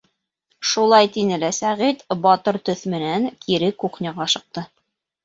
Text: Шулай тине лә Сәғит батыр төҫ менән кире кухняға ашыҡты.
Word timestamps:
Шулай 0.69 1.09
тине 1.17 1.37
лә 1.43 1.51
Сәғит 1.57 2.01
батыр 2.23 2.59
төҫ 2.71 2.81
менән 2.95 3.29
кире 3.45 3.71
кухняға 3.85 4.25
ашыҡты. 4.27 4.65